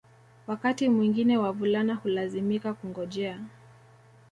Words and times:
Wakati 0.47 0.89
mwingine 0.89 1.37
wavulana 1.37 1.95
hulazimika 1.95 2.73
kungojea 2.73 3.39